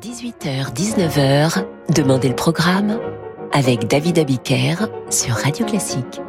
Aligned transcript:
18h-19h, 0.00 1.64
Demandez 1.94 2.28
le 2.28 2.34
programme 2.34 2.98
avec 3.52 3.88
David 3.88 4.18
Abiker 4.18 4.86
sur 5.10 5.34
Radio 5.34 5.66
Classique. 5.66 6.22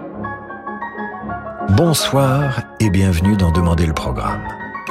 Bonsoir 1.70 2.62
et 2.82 2.90
bienvenue 2.90 3.38
dans 3.38 3.52
Demandez 3.52 3.86
le 3.86 3.94
programme. 3.94 4.44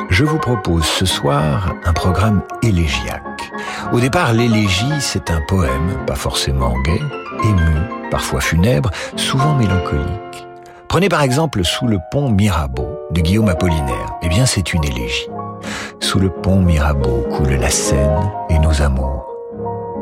Je 0.09 0.25
vous 0.25 0.39
propose 0.39 0.85
ce 0.85 1.05
soir 1.05 1.75
un 1.85 1.93
programme 1.93 2.43
élégiaque. 2.63 3.53
Au 3.93 4.01
départ, 4.01 4.33
l'élégie, 4.33 5.01
c'est 5.01 5.31
un 5.31 5.43
poème, 5.47 6.05
pas 6.07 6.17
forcément 6.17 6.75
gai, 6.81 7.03
ému, 7.45 8.09
parfois 8.11 8.41
funèbre, 8.41 8.91
souvent 9.17 9.55
mélancolique. 9.55 10.47
Prenez 10.89 11.09
par 11.09 11.23
exemple 11.23 11.65
Sous 11.65 11.87
le 11.87 11.99
pont 12.11 12.31
Mirabeau 12.31 12.89
de 13.11 13.21
Guillaume 13.21 13.49
Apollinaire. 13.49 14.15
Eh 14.23 14.29
bien, 14.29 14.47
c'est 14.47 14.73
une 14.73 14.85
élégie. 14.85 15.27
Sous 16.13 16.19
le 16.19 16.29
pont 16.29 16.61
Mirabeau 16.61 17.25
coule 17.31 17.55
la 17.55 17.71
Seine 17.71 18.31
et 18.51 18.59
nos 18.59 18.83
amours. 18.83 19.27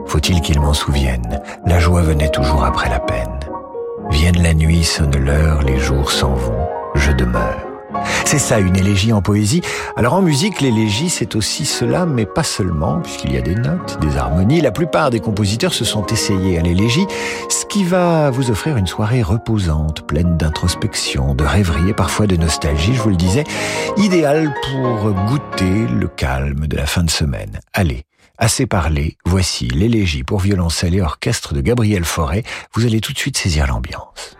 Faut-il 0.06 0.40
qu'ils 0.40 0.58
m'en 0.58 0.72
souviennent? 0.72 1.40
La 1.64 1.78
joie 1.78 2.02
venait 2.02 2.30
toujours 2.30 2.64
après 2.64 2.90
la 2.90 2.98
peine. 2.98 3.38
Vienne 4.10 4.42
la 4.42 4.52
nuit, 4.52 4.82
sonne 4.82 5.16
l'heure, 5.16 5.62
les 5.62 5.78
jours 5.78 6.10
s'en 6.10 6.34
vont, 6.34 6.66
je 6.96 7.12
demeure. 7.12 7.69
C'est 8.24 8.38
ça, 8.38 8.60
une 8.60 8.76
élégie 8.76 9.12
en 9.12 9.22
poésie. 9.22 9.60
Alors 9.96 10.14
en 10.14 10.22
musique, 10.22 10.60
l'élégie, 10.60 11.10
c'est 11.10 11.34
aussi 11.34 11.64
cela, 11.64 12.06
mais 12.06 12.26
pas 12.26 12.42
seulement, 12.42 13.00
puisqu'il 13.00 13.32
y 13.32 13.36
a 13.36 13.40
des 13.40 13.54
notes, 13.54 13.98
des 14.00 14.16
harmonies. 14.16 14.60
La 14.60 14.70
plupart 14.70 15.10
des 15.10 15.20
compositeurs 15.20 15.74
se 15.74 15.84
sont 15.84 16.06
essayés 16.06 16.58
à 16.58 16.62
l'élégie, 16.62 17.06
ce 17.48 17.66
qui 17.66 17.84
va 17.84 18.30
vous 18.30 18.50
offrir 18.50 18.76
une 18.76 18.86
soirée 18.86 19.22
reposante, 19.22 20.06
pleine 20.06 20.36
d'introspection, 20.36 21.34
de 21.34 21.44
rêverie 21.44 21.90
et 21.90 21.94
parfois 21.94 22.26
de 22.26 22.36
nostalgie, 22.36 22.94
je 22.94 23.02
vous 23.02 23.10
le 23.10 23.16
disais, 23.16 23.44
idéale 23.96 24.54
pour 24.70 25.12
goûter 25.26 25.86
le 25.88 26.06
calme 26.08 26.66
de 26.66 26.76
la 26.76 26.86
fin 26.86 27.02
de 27.02 27.10
semaine. 27.10 27.60
Allez, 27.72 28.04
Assez 28.42 28.64
parlé, 28.64 29.18
voici 29.26 29.68
l'élégie 29.68 30.24
pour 30.24 30.40
violoncelle 30.40 30.94
et 30.94 31.02
orchestre 31.02 31.52
de 31.52 31.60
Gabriel 31.60 32.04
Fauré. 32.04 32.42
Vous 32.72 32.86
allez 32.86 33.02
tout 33.02 33.12
de 33.12 33.18
suite 33.18 33.36
saisir 33.36 33.66
l'ambiance. 33.66 34.38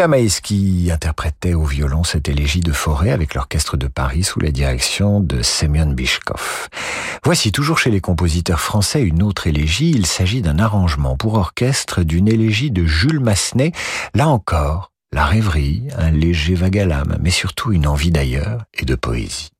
Maïski 0.00 0.90
interprétait 0.90 1.54
au 1.54 1.64
violon 1.64 2.02
cette 2.02 2.28
élégie 2.28 2.60
de 2.60 2.72
forêt 2.72 3.10
avec 3.10 3.34
l'orchestre 3.34 3.76
de 3.76 3.86
Paris 3.86 4.24
sous 4.24 4.40
la 4.40 4.50
direction 4.50 5.20
de 5.20 5.42
Semyon 5.42 5.92
Bishkov. 5.92 6.68
Voici 7.22 7.52
toujours 7.52 7.78
chez 7.78 7.90
les 7.90 8.00
compositeurs 8.00 8.60
français 8.60 9.02
une 9.02 9.22
autre 9.22 9.46
élégie. 9.46 9.90
Il 9.90 10.06
s'agit 10.06 10.40
d'un 10.40 10.58
arrangement 10.58 11.16
pour 11.16 11.34
orchestre 11.34 12.02
d'une 12.02 12.26
élégie 12.26 12.70
de 12.70 12.84
Jules 12.84 13.20
Massenet. 13.20 13.72
Là 14.14 14.28
encore, 14.28 14.90
la 15.12 15.26
rêverie, 15.26 15.84
un 15.98 16.10
léger 16.10 16.56
l'âme, 16.56 17.18
mais 17.20 17.30
surtout 17.30 17.72
une 17.72 17.86
envie 17.86 18.10
d'ailleurs 18.10 18.64
et 18.74 18.86
de 18.86 18.94
poésie. 18.94 19.50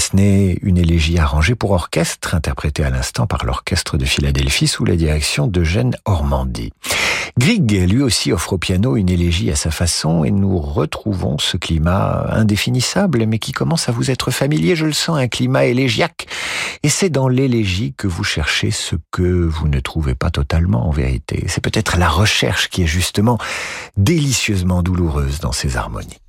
Massenet, 0.00 0.56
une 0.62 0.78
élégie 0.78 1.18
arrangée 1.18 1.54
pour 1.54 1.72
orchestre, 1.72 2.34
interprétée 2.34 2.82
à 2.82 2.88
l'instant 2.88 3.26
par 3.26 3.44
l'orchestre 3.44 3.98
de 3.98 4.06
Philadelphie 4.06 4.66
sous 4.66 4.86
la 4.86 4.96
direction 4.96 5.46
d'Eugène 5.46 5.94
Ormandy. 6.06 6.72
Grieg, 7.36 7.70
lui 7.70 8.00
aussi, 8.00 8.32
offre 8.32 8.54
au 8.54 8.58
piano 8.58 8.96
une 8.96 9.10
élégie 9.10 9.50
à 9.50 9.56
sa 9.56 9.70
façon 9.70 10.24
et 10.24 10.30
nous 10.30 10.56
retrouvons 10.56 11.36
ce 11.36 11.58
climat 11.58 12.24
indéfinissable 12.30 13.26
mais 13.26 13.38
qui 13.38 13.52
commence 13.52 13.90
à 13.90 13.92
vous 13.92 14.10
être 14.10 14.30
familier, 14.30 14.74
je 14.74 14.86
le 14.86 14.94
sens, 14.94 15.18
un 15.18 15.28
climat 15.28 15.66
élégiaque. 15.66 16.28
Et 16.82 16.88
c'est 16.88 17.10
dans 17.10 17.28
l'élégie 17.28 17.92
que 17.94 18.06
vous 18.06 18.24
cherchez 18.24 18.70
ce 18.70 18.96
que 19.10 19.44
vous 19.44 19.68
ne 19.68 19.80
trouvez 19.80 20.14
pas 20.14 20.30
totalement 20.30 20.88
en 20.88 20.92
vérité. 20.92 21.44
C'est 21.46 21.62
peut-être 21.62 21.98
la 21.98 22.08
recherche 22.08 22.70
qui 22.70 22.84
est 22.84 22.86
justement 22.86 23.36
délicieusement 23.98 24.82
douloureuse 24.82 25.40
dans 25.40 25.52
ces 25.52 25.76
harmonies. 25.76 26.22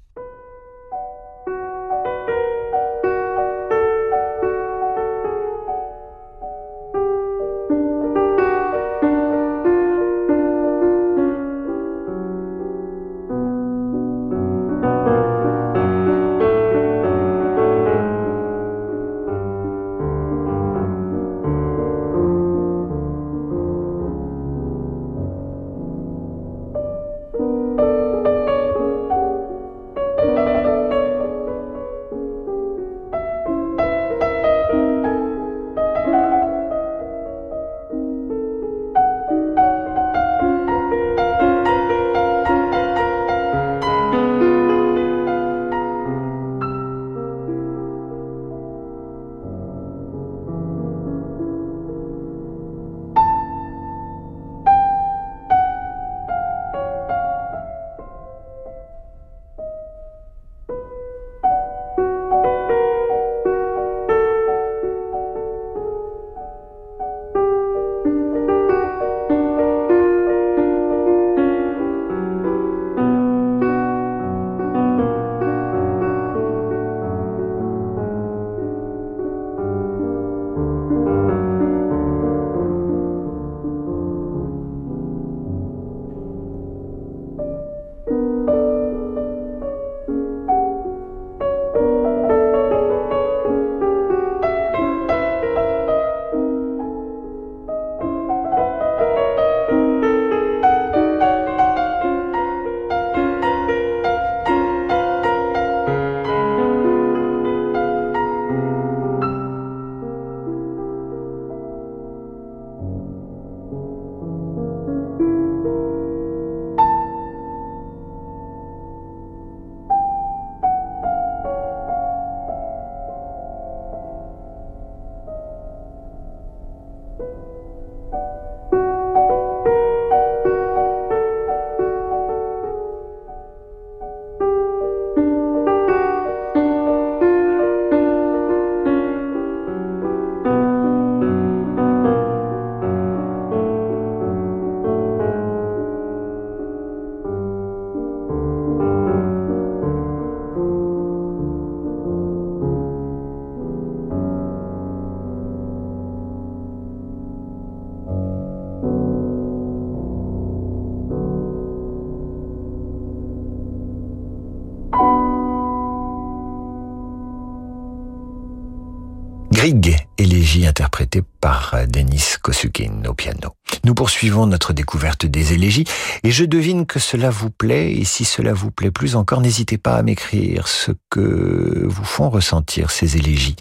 Poursuivons 174.21 174.45
notre 174.45 174.71
découverte 174.71 175.25
des 175.25 175.53
élégies 175.53 175.85
et 176.23 176.29
je 176.29 176.45
devine 176.45 176.85
que 176.85 176.99
cela 176.99 177.31
vous 177.31 177.49
plaît 177.49 177.91
et 177.93 178.03
si 178.03 178.23
cela 178.23 178.53
vous 178.53 178.69
plaît 178.69 178.91
plus 178.91 179.15
encore, 179.15 179.41
n'hésitez 179.41 179.79
pas 179.79 179.95
à 179.95 180.03
m'écrire 180.03 180.67
ce 180.67 180.91
que 181.09 181.87
vous 181.87 182.03
font 182.03 182.29
ressentir 182.29 182.91
ces 182.91 183.17
élégies. 183.17 183.55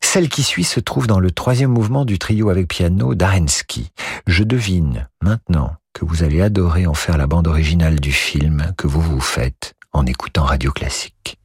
Celle 0.00 0.28
qui 0.28 0.44
suit 0.44 0.62
se 0.62 0.78
trouve 0.78 1.08
dans 1.08 1.18
le 1.18 1.32
troisième 1.32 1.72
mouvement 1.72 2.04
du 2.04 2.16
trio 2.16 2.48
avec 2.48 2.68
piano 2.68 3.16
d'Arensky. 3.16 3.90
Je 4.28 4.44
devine 4.44 5.08
maintenant 5.20 5.74
que 5.94 6.04
vous 6.04 6.22
allez 6.22 6.42
adorer 6.42 6.86
en 6.86 6.94
faire 6.94 7.18
la 7.18 7.26
bande 7.26 7.48
originale 7.48 7.98
du 7.98 8.12
film 8.12 8.72
que 8.76 8.86
vous 8.86 9.02
vous 9.02 9.20
faites 9.20 9.74
en 9.92 10.06
écoutant 10.06 10.44
Radio 10.44 10.70
Classique. 10.70 11.40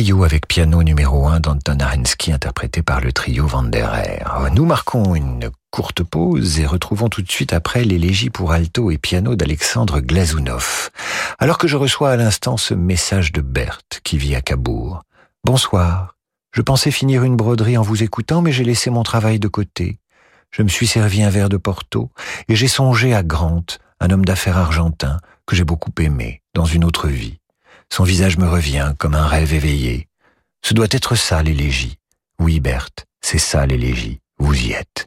Trio 0.00 0.24
avec 0.24 0.48
piano 0.48 0.82
numéro 0.82 1.28
1 1.28 1.40
d'Anton 1.40 1.76
Arensky 1.78 2.32
interprété 2.32 2.80
par 2.80 3.02
le 3.02 3.12
trio 3.12 3.46
Vanderer. 3.46 4.24
Nous 4.54 4.64
marquons 4.64 5.14
une 5.14 5.50
courte 5.70 6.02
pause 6.02 6.58
et 6.58 6.64
retrouvons 6.64 7.10
tout 7.10 7.20
de 7.20 7.30
suite 7.30 7.52
après 7.52 7.84
l'élégie 7.84 8.30
pour 8.30 8.52
alto 8.52 8.90
et 8.90 8.96
piano 8.96 9.34
d'Alexandre 9.36 10.00
Glazounov. 10.00 10.88
Alors 11.38 11.58
que 11.58 11.68
je 11.68 11.76
reçois 11.76 12.12
à 12.12 12.16
l'instant 12.16 12.56
ce 12.56 12.72
message 12.72 13.30
de 13.32 13.42
Berthe 13.42 14.00
qui 14.02 14.16
vit 14.16 14.34
à 14.34 14.40
Cabourg. 14.40 15.02
Bonsoir. 15.44 16.16
Je 16.52 16.62
pensais 16.62 16.90
finir 16.90 17.22
une 17.22 17.36
broderie 17.36 17.76
en 17.76 17.82
vous 17.82 18.02
écoutant, 18.02 18.40
mais 18.40 18.52
j'ai 18.52 18.64
laissé 18.64 18.88
mon 18.88 19.02
travail 19.02 19.38
de 19.38 19.48
côté. 19.48 19.98
Je 20.50 20.62
me 20.62 20.68
suis 20.68 20.86
servi 20.86 21.22
un 21.22 21.28
verre 21.28 21.50
de 21.50 21.58
Porto 21.58 22.08
et 22.48 22.56
j'ai 22.56 22.68
songé 22.68 23.12
à 23.12 23.22
Grant, 23.22 23.66
un 24.00 24.08
homme 24.08 24.24
d'affaires 24.24 24.56
argentin 24.56 25.18
que 25.44 25.56
j'ai 25.56 25.64
beaucoup 25.64 25.92
aimé 25.98 26.40
dans 26.54 26.64
une 26.64 26.86
autre 26.86 27.06
vie. 27.06 27.39
Son 27.92 28.04
visage 28.04 28.38
me 28.38 28.48
revient 28.48 28.92
comme 28.98 29.14
un 29.14 29.26
rêve 29.26 29.52
éveillé. 29.52 30.06
Ce 30.62 30.74
doit 30.74 30.86
être 30.90 31.16
ça 31.16 31.42
l'élégie. 31.42 31.96
Oui, 32.38 32.60
Berthe, 32.60 33.04
c'est 33.20 33.38
ça 33.38 33.66
l'élégie. 33.66 34.20
Vous 34.38 34.54
y 34.54 34.72
êtes. 34.72 35.06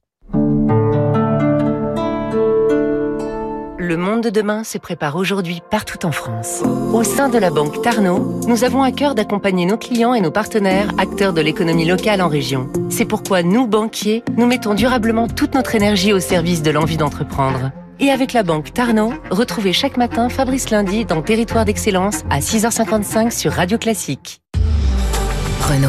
Le 3.79 3.97
monde 3.97 4.21
de 4.23 4.29
demain 4.29 4.63
se 4.63 4.77
prépare 4.77 5.15
aujourd'hui 5.15 5.61
partout 5.71 6.05
en 6.05 6.11
France. 6.11 6.61
Au 6.93 7.03
sein 7.03 7.29
de 7.29 7.37
la 7.37 7.51
Banque 7.51 7.81
Tarno, 7.81 8.41
nous 8.47 8.63
avons 8.63 8.83
à 8.83 8.91
cœur 8.91 9.15
d'accompagner 9.15 9.65
nos 9.65 9.77
clients 9.77 10.13
et 10.13 10.21
nos 10.21 10.31
partenaires, 10.31 10.89
acteurs 10.97 11.33
de 11.33 11.41
l'économie 11.41 11.85
locale 11.85 12.21
en 12.21 12.27
région. 12.27 12.69
C'est 12.89 13.05
pourquoi 13.05 13.43
nous, 13.43 13.65
banquiers, 13.65 14.23
nous 14.37 14.45
mettons 14.45 14.73
durablement 14.73 15.27
toute 15.27 15.53
notre 15.53 15.75
énergie 15.75 16.13
au 16.13 16.19
service 16.19 16.61
de 16.61 16.71
l'envie 16.71 16.97
d'entreprendre. 16.97 17.71
Et 18.03 18.11
avec 18.11 18.33
la 18.33 18.43
banque 18.43 18.73
Tarno, 18.73 19.13
retrouvez 19.31 19.71
chaque 19.71 19.95
matin 19.95 20.27
Fabrice 20.27 20.71
Lundi 20.71 21.05
dans 21.05 21.21
Territoire 21.21 21.63
d'Excellence 21.63 22.23
à 22.29 22.39
6h55 22.39 23.31
sur 23.31 23.53
Radio 23.53 23.77
Classique. 23.77 24.41
Renault. 25.61 25.87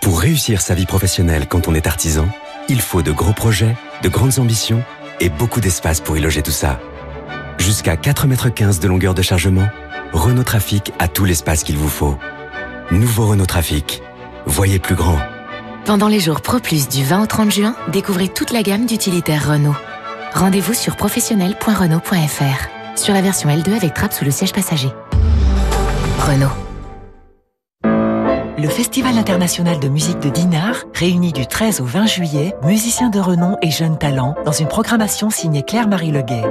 Pour 0.00 0.18
réussir 0.18 0.62
sa 0.62 0.74
vie 0.74 0.86
professionnelle 0.86 1.46
quand 1.46 1.68
on 1.68 1.74
est 1.74 1.86
artisan, 1.86 2.26
il 2.70 2.80
faut 2.80 3.02
de 3.02 3.12
gros 3.12 3.34
projets, 3.34 3.76
de 4.02 4.08
grandes 4.08 4.38
ambitions 4.38 4.82
et 5.20 5.28
beaucoup 5.28 5.60
d'espace 5.60 6.00
pour 6.00 6.16
y 6.16 6.22
loger 6.22 6.40
tout 6.40 6.50
ça. 6.50 6.80
Jusqu'à 7.58 7.96
4,15 7.96 8.62
m 8.62 8.80
de 8.80 8.88
longueur 8.88 9.12
de 9.12 9.20
chargement, 9.20 9.68
Renault 10.14 10.44
Trafic 10.44 10.90
a 10.98 11.06
tout 11.06 11.26
l'espace 11.26 11.64
qu'il 11.64 11.76
vous 11.76 11.90
faut. 11.90 12.16
Nouveau 12.90 13.26
Renault 13.26 13.44
Trafic. 13.44 14.02
Voyez 14.46 14.78
plus 14.78 14.94
grand. 14.94 15.18
Pendant 15.84 16.08
les 16.08 16.20
jours 16.20 16.40
Pro 16.40 16.60
Plus 16.60 16.88
du 16.88 17.04
20 17.04 17.24
au 17.24 17.26
30 17.26 17.50
juin, 17.50 17.76
découvrez 17.92 18.28
toute 18.28 18.52
la 18.52 18.62
gamme 18.62 18.86
d'utilitaires 18.86 19.50
Renault. 19.50 19.76
Rendez-vous 20.32 20.74
sur 20.74 20.96
professionnel.renault.fr. 20.96 22.96
Sur 22.96 23.14
la 23.14 23.20
version 23.20 23.48
L2 23.48 23.74
avec 23.74 23.94
trappe 23.94 24.12
sous 24.12 24.24
le 24.24 24.30
siège 24.30 24.52
passager. 24.52 24.90
Renault. 26.20 26.48
Le 28.56 28.68
Festival 28.68 29.16
international 29.16 29.80
de 29.80 29.88
musique 29.88 30.20
de 30.20 30.28
Dinard 30.28 30.84
réunit 30.94 31.32
du 31.32 31.46
13 31.46 31.80
au 31.80 31.84
20 31.84 32.06
juillet 32.06 32.54
musiciens 32.62 33.08
de 33.08 33.18
renom 33.18 33.56
et 33.62 33.70
jeunes 33.70 33.98
talents 33.98 34.34
dans 34.44 34.52
une 34.52 34.68
programmation 34.68 35.30
signée 35.30 35.62
Claire-Marie 35.62 36.12
Leguet. 36.12 36.44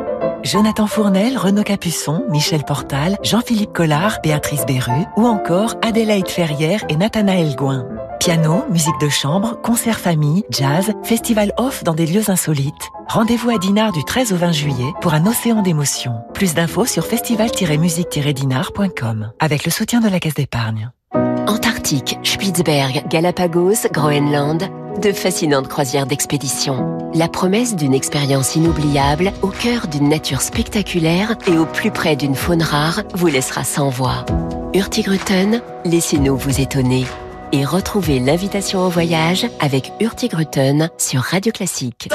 Jonathan 0.43 0.87
Fournel, 0.87 1.37
Renaud 1.37 1.63
Capuçon, 1.63 2.25
Michel 2.29 2.63
Portal, 2.63 3.17
Jean-Philippe 3.23 3.73
Collard, 3.73 4.19
Béatrice 4.23 4.65
Berru 4.65 5.03
ou 5.17 5.25
encore 5.25 5.75
Adélaïde 5.81 6.27
Ferrière 6.27 6.83
et 6.89 6.95
Nathanaël 6.95 7.55
Gouin. 7.55 7.87
Piano, 8.19 8.65
musique 8.69 8.99
de 8.99 9.09
chambre, 9.09 9.59
concert 9.61 9.99
famille, 9.99 10.43
jazz, 10.49 10.91
festival 11.03 11.53
off 11.57 11.83
dans 11.83 11.93
des 11.93 12.05
lieux 12.05 12.29
insolites. 12.29 12.89
Rendez-vous 13.07 13.49
à 13.49 13.57
Dinard 13.57 13.91
du 13.91 14.03
13 14.03 14.33
au 14.33 14.35
20 14.35 14.51
juillet 14.51 14.93
pour 15.01 15.13
un 15.13 15.25
océan 15.25 15.61
d'émotions. 15.61 16.21
Plus 16.33 16.53
d'infos 16.53 16.85
sur 16.85 17.05
festival-musique-dinard.com 17.05 19.31
avec 19.39 19.65
le 19.65 19.71
soutien 19.71 20.01
de 20.01 20.09
la 20.09 20.19
Caisse 20.19 20.33
d'épargne. 20.33 20.91
Antarctique, 21.13 22.19
Spitzberg, 22.23 23.07
Galapagos, 23.09 23.87
Groenland, 23.91 24.69
de 25.01 25.11
fascinantes 25.11 25.67
croisières 25.67 26.05
d'expédition. 26.05 26.97
La 27.13 27.27
promesse 27.27 27.75
d'une 27.75 27.93
expérience 27.93 28.55
inoubliable 28.55 29.31
au 29.41 29.47
cœur 29.47 29.87
d'une 29.87 30.09
nature 30.09 30.41
spectaculaire 30.41 31.35
et 31.47 31.57
au 31.57 31.65
plus 31.65 31.89
près 31.89 32.15
d'une 32.15 32.35
faune 32.35 32.61
rare 32.61 33.01
vous 33.15 33.27
laissera 33.27 33.63
sans 33.63 33.89
voix. 33.89 34.25
Hurtigruten, 34.73 35.61
laissez-nous 35.85 36.37
vous 36.37 36.61
étonner 36.61 37.05
et 37.51 37.65
retrouvez 37.65 38.19
l'invitation 38.19 38.85
au 38.85 38.89
voyage 38.89 39.47
avec 39.59 39.91
Hurtigruten 39.99 40.89
sur 40.97 41.21
Radio 41.21 41.51
Classique. 41.51 42.09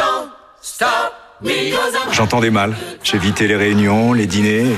J'entendais 2.12 2.50
mal. 2.50 2.76
Évité 3.12 3.48
les 3.48 3.56
réunions, 3.56 4.12
les 4.12 4.26
dîners. 4.26 4.76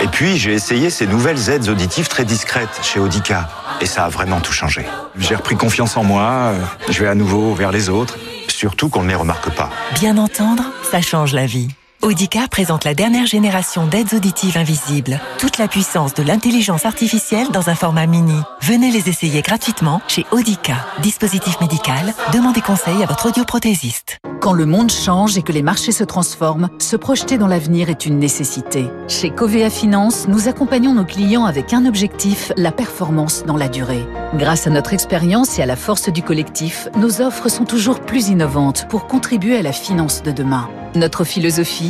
Et 0.00 0.06
puis, 0.06 0.36
j'ai 0.36 0.52
essayé 0.52 0.90
ces 0.90 1.06
nouvelles 1.06 1.48
aides 1.50 1.68
auditives 1.68 2.08
très 2.08 2.24
discrètes 2.24 2.80
chez 2.82 3.00
Audica. 3.00 3.48
Et 3.80 3.86
ça 3.86 4.04
a 4.04 4.08
vraiment 4.08 4.40
tout 4.40 4.52
changé. 4.52 4.86
J'ai 5.18 5.34
repris 5.34 5.56
confiance 5.56 5.96
en 5.96 6.04
moi, 6.04 6.52
je 6.88 7.02
vais 7.02 7.08
à 7.08 7.14
nouveau 7.14 7.54
vers 7.54 7.72
les 7.72 7.88
autres. 7.88 8.16
Surtout 8.48 8.88
qu'on 8.88 9.02
ne 9.02 9.08
les 9.08 9.14
remarque 9.14 9.50
pas. 9.54 9.70
Bien 9.94 10.18
entendre, 10.18 10.64
ça 10.90 11.00
change 11.00 11.32
la 11.32 11.46
vie. 11.46 11.68
Audica 12.02 12.48
présente 12.48 12.84
la 12.84 12.94
dernière 12.94 13.26
génération 13.26 13.86
d'aides 13.86 14.14
auditives 14.14 14.56
invisibles. 14.56 15.20
Toute 15.38 15.58
la 15.58 15.68
puissance 15.68 16.14
de 16.14 16.22
l'intelligence 16.22 16.86
artificielle 16.86 17.48
dans 17.52 17.68
un 17.68 17.74
format 17.74 18.06
mini. 18.06 18.40
Venez 18.62 18.90
les 18.90 19.10
essayer 19.10 19.42
gratuitement 19.42 20.00
chez 20.08 20.24
Audica. 20.30 20.86
Dispositif 21.02 21.60
médical, 21.60 22.14
demandez 22.32 22.62
conseil 22.62 23.02
à 23.02 23.06
votre 23.06 23.26
audioprothésiste. 23.28 24.16
Quand 24.40 24.54
le 24.54 24.64
monde 24.64 24.90
change 24.90 25.36
et 25.36 25.42
que 25.42 25.52
les 25.52 25.60
marchés 25.60 25.92
se 25.92 26.02
transforment, 26.02 26.70
se 26.78 26.96
projeter 26.96 27.36
dans 27.36 27.46
l'avenir 27.46 27.90
est 27.90 28.06
une 28.06 28.18
nécessité. 28.18 28.86
Chez 29.06 29.28
Covea 29.28 29.68
Finance, 29.68 30.26
nous 30.26 30.48
accompagnons 30.48 30.94
nos 30.94 31.04
clients 31.04 31.44
avec 31.44 31.74
un 31.74 31.84
objectif, 31.84 32.50
la 32.56 32.72
performance 32.72 33.44
dans 33.44 33.58
la 33.58 33.68
durée. 33.68 34.06
Grâce 34.32 34.66
à 34.66 34.70
notre 34.70 34.94
expérience 34.94 35.58
et 35.58 35.62
à 35.62 35.66
la 35.66 35.76
force 35.76 36.08
du 36.08 36.22
collectif, 36.22 36.88
nos 36.96 37.20
offres 37.20 37.50
sont 37.50 37.66
toujours 37.66 38.00
plus 38.00 38.28
innovantes 38.28 38.86
pour 38.88 39.06
contribuer 39.06 39.58
à 39.58 39.62
la 39.62 39.72
finance 39.72 40.22
de 40.22 40.32
demain. 40.32 40.70
Notre 40.96 41.22
philosophie, 41.22 41.89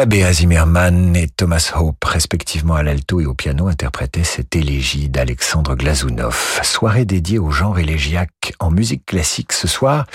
Tabea 0.00 0.32
Zimmerman 0.32 1.14
et 1.14 1.28
Thomas 1.28 1.72
Hope, 1.76 2.02
respectivement 2.06 2.72
à 2.72 2.82
l'alto 2.82 3.20
et 3.20 3.26
au 3.26 3.34
piano, 3.34 3.68
interprétaient 3.68 4.24
cette 4.24 4.56
élégie 4.56 5.10
d'Alexandre 5.10 5.74
Glazunov. 5.74 6.58
Soirée 6.62 7.04
dédiée 7.04 7.38
au 7.38 7.50
genre 7.50 7.78
élégiaque 7.78 8.54
en 8.60 8.70
musique 8.70 9.04
classique 9.04 9.52
ce 9.52 9.68
soir. 9.68 10.06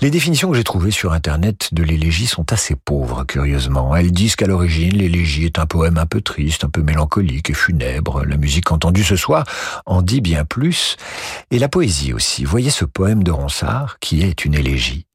Les 0.00 0.12
définitions 0.12 0.52
que 0.52 0.56
j'ai 0.56 0.62
trouvées 0.62 0.92
sur 0.92 1.12
Internet 1.12 1.70
de 1.72 1.82
l'élégie 1.82 2.28
sont 2.28 2.52
assez 2.52 2.76
pauvres, 2.76 3.24
curieusement. 3.24 3.96
Elles 3.96 4.12
disent 4.12 4.36
qu'à 4.36 4.46
l'origine, 4.46 4.98
l'élégie 4.98 5.46
est 5.46 5.58
un 5.58 5.66
poème 5.66 5.98
un 5.98 6.06
peu 6.06 6.20
triste, 6.20 6.62
un 6.62 6.70
peu 6.70 6.82
mélancolique 6.82 7.50
et 7.50 7.54
funèbre. 7.54 8.24
La 8.24 8.36
musique 8.36 8.70
entendue 8.70 9.02
ce 9.02 9.16
soir 9.16 9.44
en 9.84 10.00
dit 10.00 10.20
bien 10.20 10.44
plus. 10.44 10.96
Et 11.50 11.58
la 11.58 11.68
poésie 11.68 12.12
aussi. 12.12 12.44
Voyez 12.44 12.70
ce 12.70 12.84
poème 12.84 13.24
de 13.24 13.32
Ronsard, 13.32 13.98
qui 13.98 14.22
est 14.22 14.44
une 14.44 14.54
élégie. 14.54 15.06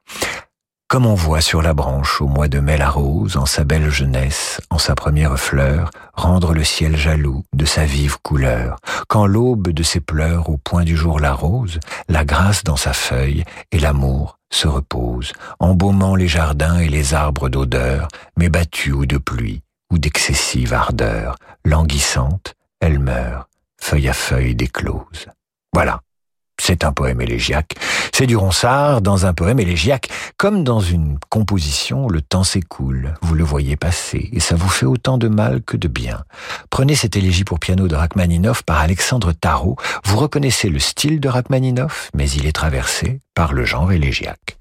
Comme 0.90 1.06
on 1.06 1.14
voit 1.14 1.42
sur 1.42 1.62
la 1.62 1.76
branche 1.76 2.20
au 2.20 2.26
mois 2.26 2.48
de 2.48 2.60
mai 2.60 2.76
la 2.76 2.90
rose, 2.90 3.38
en 3.38 3.46
sa 3.46 3.64
belle 3.64 3.92
jeunesse, 3.92 4.60
en 4.72 4.80
sa 4.80 4.96
première 4.96 5.40
fleur, 5.40 5.92
rendre 6.16 6.52
le 6.52 6.64
ciel 6.64 6.98
jaloux 6.98 7.44
de 7.54 7.64
sa 7.64 7.86
vive 7.86 8.18
couleur, 8.24 8.78
quand 9.08 9.28
l'aube 9.28 9.70
de 9.70 9.84
ses 9.84 10.00
pleurs 10.00 10.50
au 10.50 10.58
point 10.58 10.84
du 10.84 10.98
jour 10.98 11.20
la 11.20 11.34
rose, 11.34 11.80
la 12.08 12.26
grâce 12.26 12.64
dans 12.64 12.76
sa 12.76 12.94
feuille 12.94 13.44
et 13.72 13.78
l'amour 13.78 14.40
se 14.50 14.68
repose, 14.68 15.32
embaumant 15.60 16.16
les 16.16 16.28
jardins 16.28 16.80
et 16.80 16.90
les 16.90 17.14
arbres 17.14 17.50
d'odeur, 17.50 18.08
mais 18.36 18.50
battus 18.50 18.94
ou 18.94 19.06
de 19.06 19.20
pluie 19.20 19.62
ou 19.92 20.00
d'excessive 20.00 20.74
ardeur, 20.74 21.36
languissante, 21.66 22.56
elle 22.80 22.98
meurt, 22.98 23.48
feuille 23.80 24.10
à 24.10 24.14
feuille 24.14 24.56
déclose. 24.56 25.28
Voilà. 25.72 26.02
C'est 26.70 26.84
un 26.84 26.92
poème 26.92 27.20
élégiaque. 27.20 27.74
C'est 28.14 28.28
du 28.28 28.38
Ronsard 28.38 29.02
dans 29.02 29.26
un 29.26 29.34
poème 29.34 29.60
élégiaque. 29.60 30.08
Comme 30.38 30.64
dans 30.64 30.80
une 30.80 31.18
composition, 31.30 32.08
le 32.08 32.22
temps 32.22 32.44
s'écoule, 32.44 33.16
vous 33.24 33.34
le 33.34 33.44
voyez 33.44 33.76
passer, 33.76 34.30
et 34.34 34.40
ça 34.40 34.56
vous 34.56 34.70
fait 34.70 34.86
autant 34.86 35.18
de 35.18 35.28
mal 35.28 35.64
que 35.64 35.78
de 35.78 35.88
bien. 35.88 36.22
Prenez 36.70 36.94
cette 36.94 37.16
élégie 37.16 37.44
pour 37.44 37.58
piano 37.58 37.88
de 37.88 37.96
Rachmaninoff 37.96 38.62
par 38.62 38.78
Alexandre 38.78 39.32
Tarot. 39.32 39.78
Vous 40.06 40.18
reconnaissez 40.18 40.70
le 40.70 40.78
style 40.78 41.20
de 41.20 41.28
Rachmaninoff, 41.28 42.12
mais 42.14 42.30
il 42.30 42.46
est 42.46 42.52
traversé 42.52 43.20
par 43.34 43.54
le 43.54 43.66
genre 43.66 43.92
élégiaque. 43.92 44.59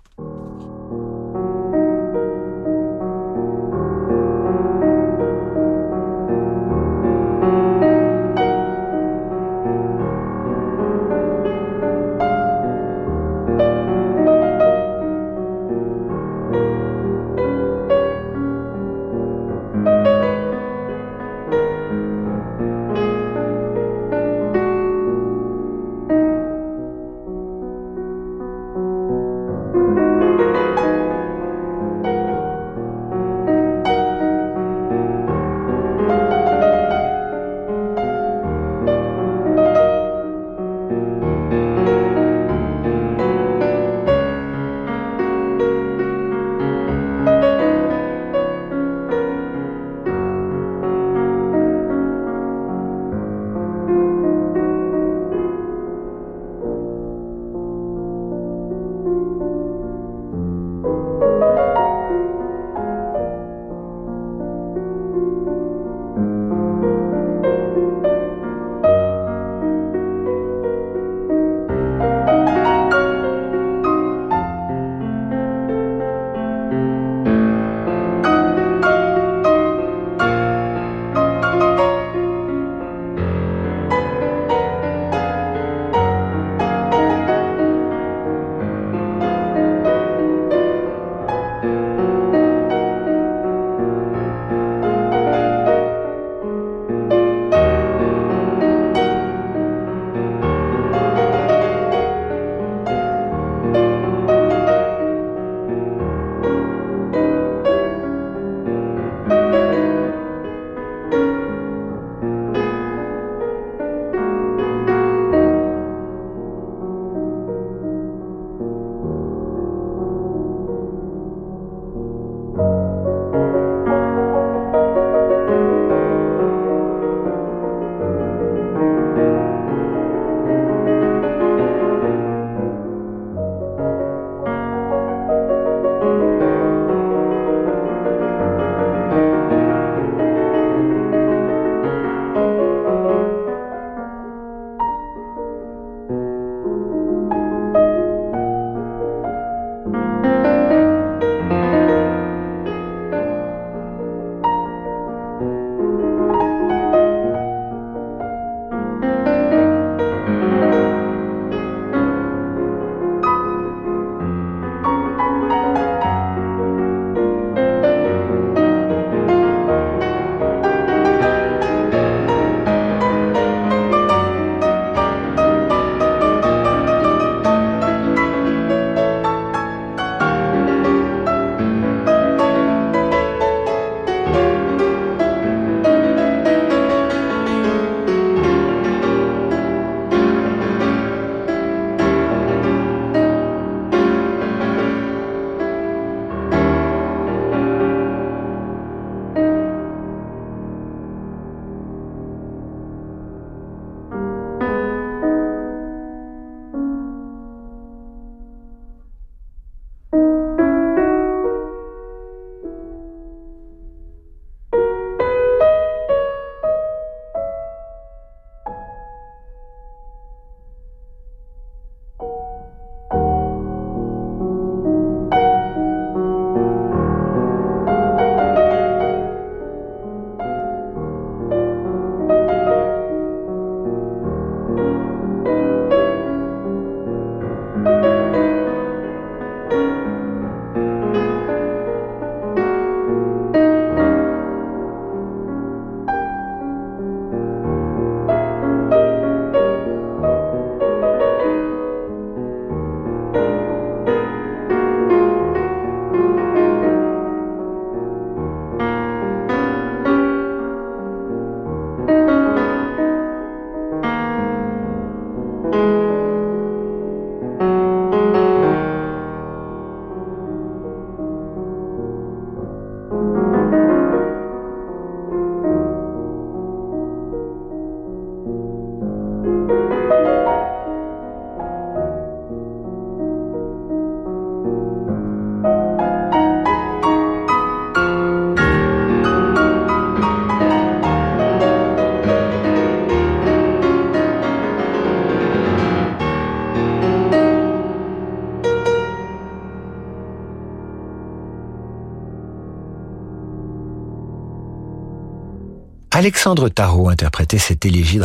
Alexandre 306.29 306.69
Tarot 306.69 307.09
interprétait 307.09 307.57
cette 307.57 307.87
élégie 307.87 308.19
de 308.19 308.25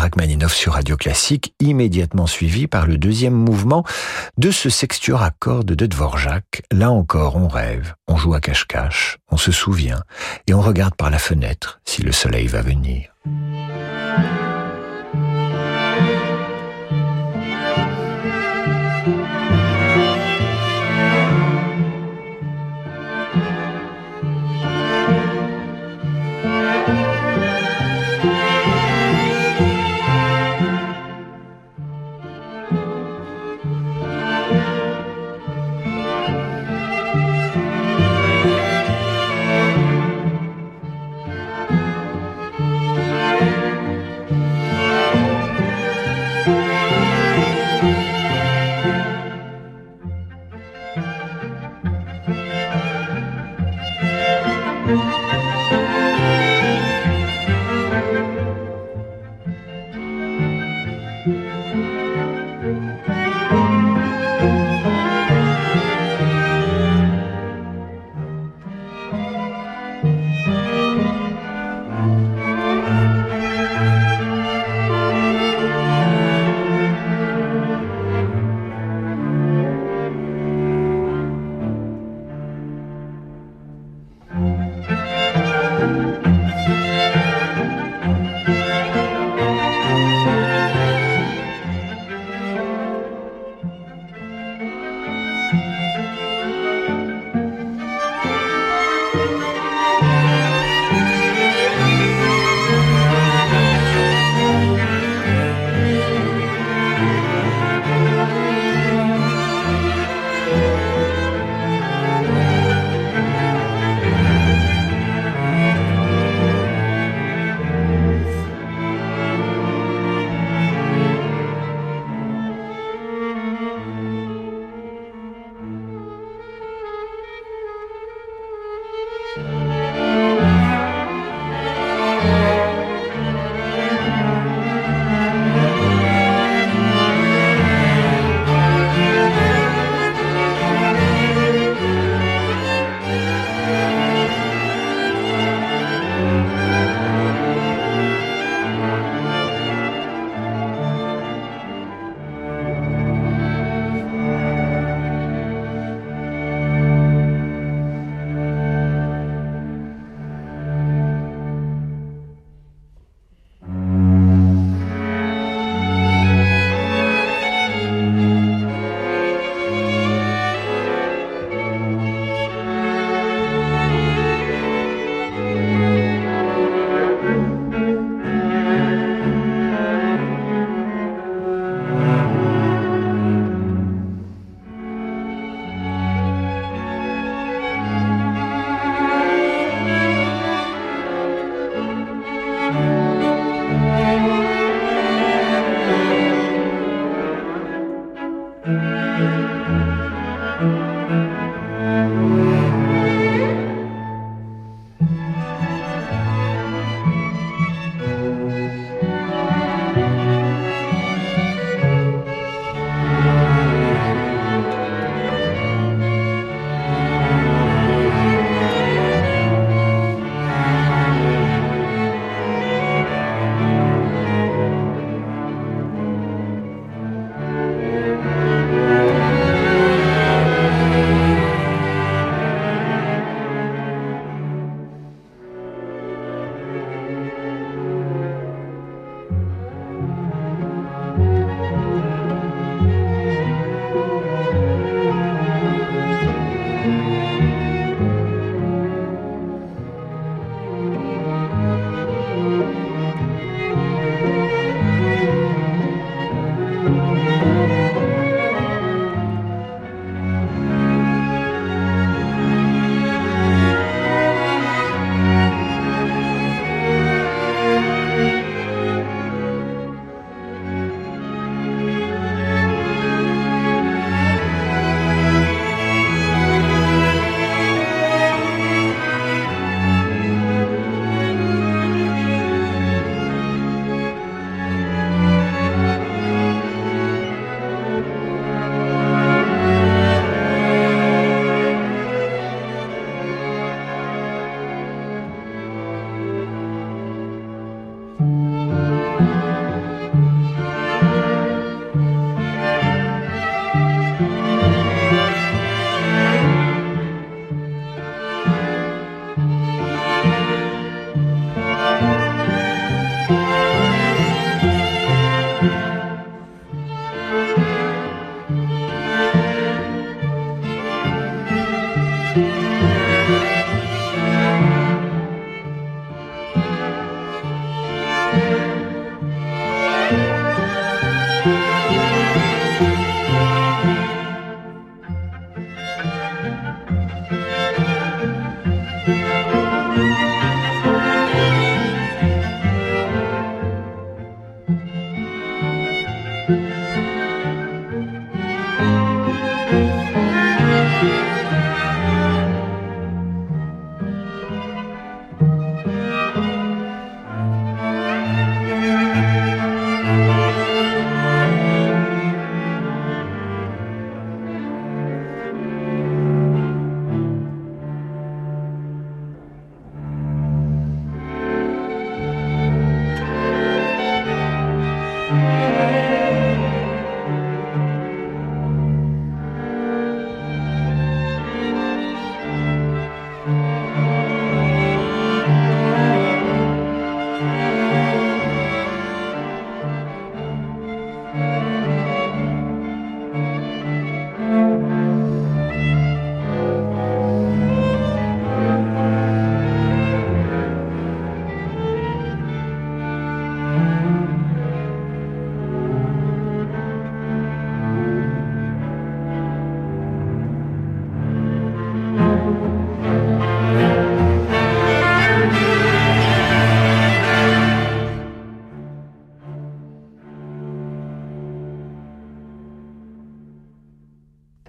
sur 0.54 0.74
Radio 0.74 0.97
Classique, 0.97 1.54
immédiatement 1.62 2.28
suivi 2.28 2.68
par 2.68 2.86
le 2.86 2.97
deuxième 2.97 3.34
mouvement 3.34 3.86
de 4.38 4.51
ce 4.51 4.70
sextuor 4.70 5.24
à 5.24 5.32
cordes 5.32 5.72
de 5.72 5.86
Dvorak. 5.86 6.64
Là 6.70 6.91
encore, 6.91 7.38
on 7.38 7.47
rêve, 7.47 7.93
on 8.10 8.18
joue 8.18 8.34
à 8.34 8.41
cache-cache, 8.41 9.20
on 9.32 9.38
se 9.38 9.54
souvient, 9.54 10.04
et 10.47 10.54
on 10.54 10.60
regarde 10.60 10.95
par 10.95 11.12
la 11.12 11.18
fenêtre 11.18 11.80
si 11.86 12.01
le 12.01 12.12
soleil 12.12 12.47
va 12.47 12.62
venir. 12.62 13.08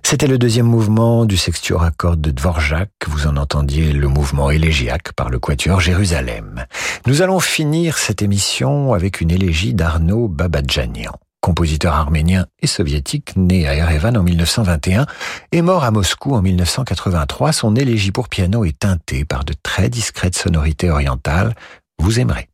C'était 0.06 0.26
le 0.26 0.36
deuxième 0.36 0.66
mouvement 0.66 1.24
du 1.24 1.38
sextuor 1.38 1.82
à 1.82 1.90
cordes 1.90 2.20
de 2.20 2.30
Dvorak. 2.30 2.90
Vous 3.08 3.26
en 3.26 3.38
entendiez 3.38 3.92
le 3.92 4.06
mouvement 4.06 4.50
élégiaque 4.50 5.12
par 5.14 5.30
le 5.30 5.38
quatuor 5.38 5.80
Jérusalem. 5.80 6.66
Nous 7.06 7.22
allons 7.22 7.40
finir 7.40 7.96
cette 7.96 8.20
émission 8.20 8.92
avec 8.92 9.22
une 9.22 9.30
élégie 9.30 9.72
d'Arnaud 9.72 10.28
Babadjanian, 10.28 11.14
compositeur 11.40 11.94
arménien 11.94 12.46
et 12.60 12.66
soviétique 12.66 13.34
né 13.36 13.66
à 13.66 13.74
Erevan 13.74 14.16
en 14.18 14.22
1921 14.22 15.06
et 15.52 15.62
mort 15.62 15.84
à 15.84 15.90
Moscou 15.90 16.34
en 16.34 16.42
1983. 16.42 17.52
Son 17.52 17.74
élégie 17.74 18.12
pour 18.12 18.28
piano 18.28 18.64
est 18.66 18.78
teintée 18.78 19.24
par 19.24 19.44
de 19.44 19.54
très 19.62 19.88
discrètes 19.88 20.36
sonorités 20.36 20.90
orientales. 20.90 21.54
Vous 21.98 22.20
aimerez. 22.20 22.48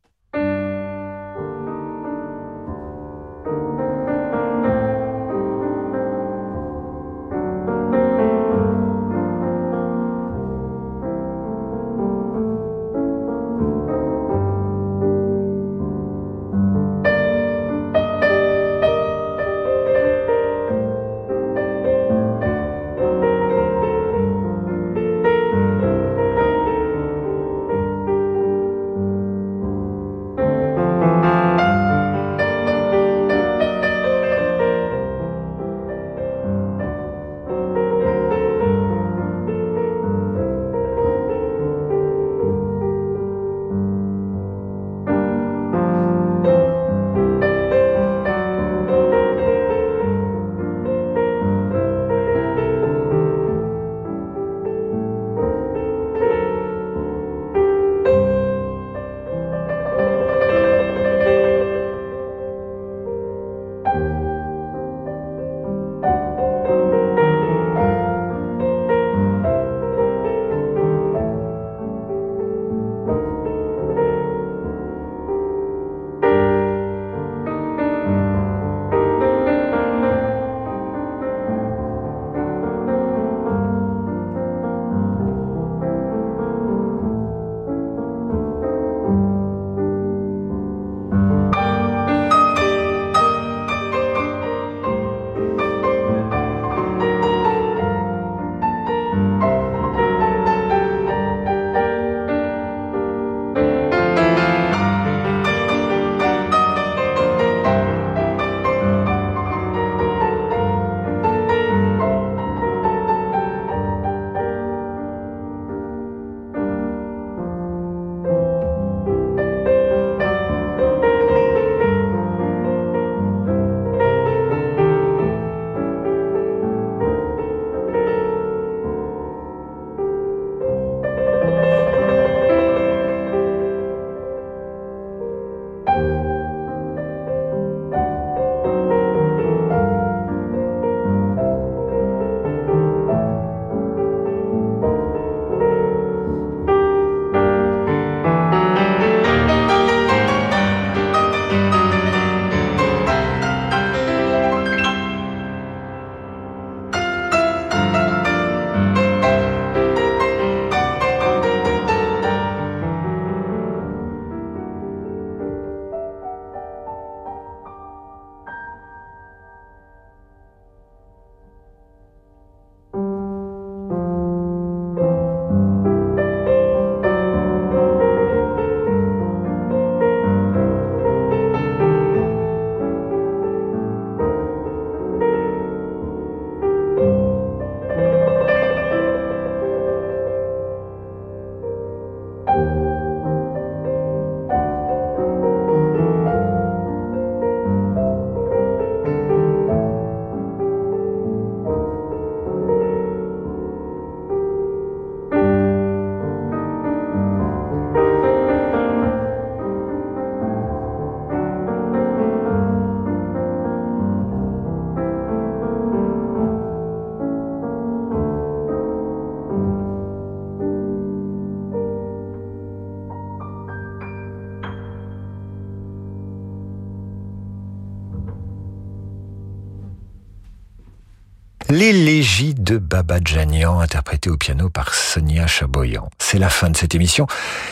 De 233.11 233.23
Baba 233.23 233.23
Djanian, 233.23 233.79
interprétée 233.79 234.29
au 234.29 234.37
piano 234.37 234.69
par 234.69 234.93
Sonia 234.93 235.45
Chaboyan. 235.47 236.09
C'est 236.17 236.39
la 236.39 236.49
fin 236.49 236.69
de 236.69 236.77
cette 236.77 236.95
émission 236.95 237.27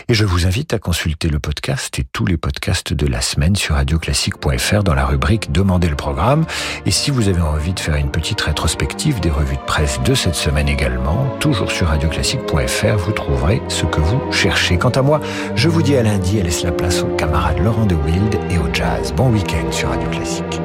et 0.08 0.14
je 0.14 0.26
vous 0.26 0.46
invite 0.46 0.74
à 0.74 0.80
consulter 0.80 1.30
le 1.30 1.40
podcast 1.40 1.98
et 2.00 2.04
tous 2.12 2.26
les 2.26 2.36
podcasts 2.36 2.94
de 2.94 3.08
la 3.08 3.22
semaine 3.22 3.56
sur 3.56 3.76
radioclassique.fr 3.76 4.84
dans 4.84 4.94
la 4.94 5.06
rubrique 5.06 5.52
Demandez 5.52 5.88
le 5.88 5.96
programme. 5.96 6.46
Et 6.86 6.92
si 6.92 7.12
vous 7.12 7.30
avez 7.30 7.42
envie 7.42 7.74
de 7.74 7.80
faire 7.80 7.96
une 7.96 8.12
petite 8.12 8.42
rétrospective 8.42 9.20
des 9.22 9.30
revues 9.30 9.56
de 9.56 9.62
presse 9.62 10.02
de 10.02 10.14
cette 10.14 10.36
semaine 10.36 10.68
également, 10.68 11.26
toujours 11.40 11.72
sur 11.72 11.88
radioclassique.fr, 11.88 12.98
vous 12.98 13.12
trouverez 13.12 13.62
ce 13.70 13.86
que 13.86 14.02
vous 14.02 14.32
cherchez. 14.32 14.78
Quant 14.78 14.90
à 14.90 15.02
moi, 15.02 15.22
je 15.56 15.70
vous 15.70 15.82
dis 15.82 15.96
à 15.96 16.04
lundi 16.04 16.40
et 16.40 16.44
laisse 16.44 16.64
la 16.64 16.72
place 16.72 17.02
aux 17.02 17.16
camarades 17.16 17.60
Laurent 17.60 17.86
de 17.86 17.96
Wild 17.96 18.38
et 18.50 18.58
au 18.58 18.74
jazz. 18.74 19.14
Bon 19.14 19.30
week-end 19.30 19.72
sur 19.72 19.90
Radio 19.90 20.10
Classique. 20.10 20.60